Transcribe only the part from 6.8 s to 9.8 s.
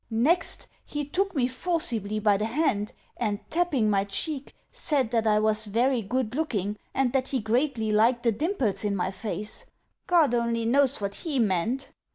and that he greatly liked the dimples in my face